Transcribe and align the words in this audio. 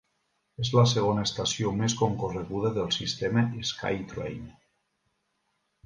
És 0.63 0.71
la 0.75 0.85
segona 0.91 1.25
estació 1.29 1.75
més 1.83 1.97
concorreguda 2.01 2.73
del 2.81 2.91
sistema 2.99 3.47
SkyTrain. 3.73 4.53